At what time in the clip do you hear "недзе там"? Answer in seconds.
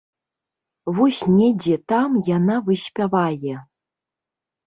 1.33-2.17